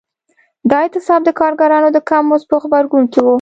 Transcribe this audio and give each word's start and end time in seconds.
دا 0.69 0.75
اعتصاب 0.83 1.21
د 1.25 1.29
کارګرانو 1.39 1.89
د 1.93 1.97
کم 2.09 2.23
مزد 2.29 2.45
په 2.51 2.57
غبرګون 2.63 3.03
کې 3.11 3.19
و. 3.23 3.27